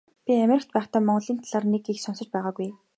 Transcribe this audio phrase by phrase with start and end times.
[0.27, 2.69] Би Америкт байхдаа Монголын талаар нэг их сонсож байгаагүй.